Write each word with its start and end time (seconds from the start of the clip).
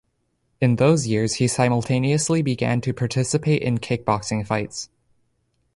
In 0.59 0.77
those 0.77 1.05
years 1.05 1.35
he 1.35 1.47
simultaneously 1.47 2.41
began 2.41 2.81
to 2.81 2.91
participate 2.91 3.61
in 3.61 3.77
kickboxing 3.77 4.43
fights. 4.47 4.89